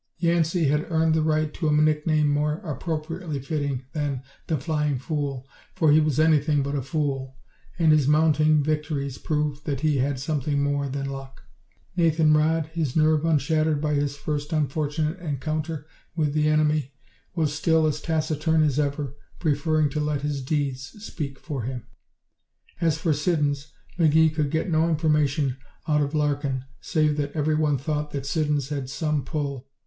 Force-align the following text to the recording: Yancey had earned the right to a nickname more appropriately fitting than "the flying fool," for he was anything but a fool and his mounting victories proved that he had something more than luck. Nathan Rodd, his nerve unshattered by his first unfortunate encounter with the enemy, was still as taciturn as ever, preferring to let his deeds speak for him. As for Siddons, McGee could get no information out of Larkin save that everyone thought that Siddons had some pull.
Yancey 0.17 0.65
had 0.65 0.87
earned 0.89 1.13
the 1.13 1.21
right 1.21 1.53
to 1.53 1.67
a 1.69 1.71
nickname 1.71 2.27
more 2.27 2.53
appropriately 2.65 3.39
fitting 3.39 3.85
than 3.93 4.23
"the 4.47 4.57
flying 4.57 4.97
fool," 4.97 5.47
for 5.75 5.91
he 5.91 5.99
was 5.99 6.19
anything 6.19 6.63
but 6.63 6.73
a 6.73 6.81
fool 6.81 7.37
and 7.77 7.91
his 7.91 8.07
mounting 8.07 8.63
victories 8.63 9.19
proved 9.19 9.63
that 9.67 9.81
he 9.81 9.97
had 9.99 10.17
something 10.19 10.63
more 10.63 10.89
than 10.89 11.07
luck. 11.07 11.43
Nathan 11.95 12.35
Rodd, 12.35 12.65
his 12.73 12.95
nerve 12.95 13.23
unshattered 13.25 13.79
by 13.79 13.93
his 13.93 14.17
first 14.17 14.51
unfortunate 14.51 15.19
encounter 15.19 15.85
with 16.15 16.33
the 16.33 16.47
enemy, 16.47 16.93
was 17.35 17.53
still 17.53 17.85
as 17.85 18.01
taciturn 18.01 18.63
as 18.63 18.79
ever, 18.79 19.15
preferring 19.37 19.87
to 19.91 19.99
let 19.99 20.21
his 20.23 20.41
deeds 20.43 20.81
speak 21.05 21.37
for 21.37 21.61
him. 21.61 21.85
As 22.81 22.97
for 22.97 23.13
Siddons, 23.13 23.71
McGee 23.99 24.33
could 24.33 24.49
get 24.49 24.67
no 24.71 24.89
information 24.89 25.57
out 25.87 26.01
of 26.01 26.15
Larkin 26.15 26.65
save 26.79 27.17
that 27.17 27.33
everyone 27.33 27.77
thought 27.77 28.09
that 28.09 28.25
Siddons 28.25 28.69
had 28.69 28.89
some 28.89 29.23
pull. 29.23 29.67